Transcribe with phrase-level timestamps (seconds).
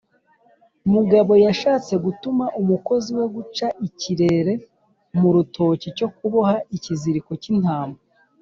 [0.93, 4.53] mugabo yashatse gutuma umukozi we guca ikirere
[5.19, 7.97] mu rutoki cyo kuboha ikiziriko k’intama.